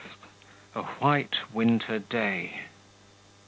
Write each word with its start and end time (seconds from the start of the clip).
A 0.73 0.81
white 0.81 1.35
winter 1.53 1.99
day. 1.99 2.61